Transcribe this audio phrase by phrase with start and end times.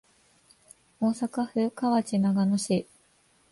[0.99, 2.87] 大阪府河内長野市